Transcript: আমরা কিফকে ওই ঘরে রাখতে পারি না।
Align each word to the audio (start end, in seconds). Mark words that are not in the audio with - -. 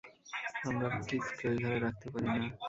আমরা 0.63 0.87
কিফকে 1.07 1.45
ওই 1.51 1.57
ঘরে 1.63 1.77
রাখতে 1.79 2.07
পারি 2.13 2.27
না। 2.27 2.41